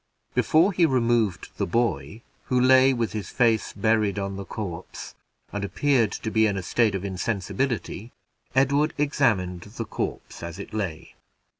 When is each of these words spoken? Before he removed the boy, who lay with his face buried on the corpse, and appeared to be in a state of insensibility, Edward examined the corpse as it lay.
Before 0.33 0.73
he 0.73 0.87
removed 0.87 1.49
the 1.57 1.67
boy, 1.67 2.23
who 2.45 2.59
lay 2.59 2.91
with 2.91 3.11
his 3.11 3.29
face 3.29 3.71
buried 3.71 4.17
on 4.17 4.35
the 4.35 4.45
corpse, 4.45 5.13
and 5.53 5.63
appeared 5.63 6.11
to 6.13 6.31
be 6.31 6.47
in 6.47 6.57
a 6.57 6.63
state 6.63 6.95
of 6.95 7.05
insensibility, 7.05 8.11
Edward 8.55 8.95
examined 8.97 9.61
the 9.61 9.85
corpse 9.85 10.41
as 10.41 10.57
it 10.57 10.73
lay. 10.73 11.13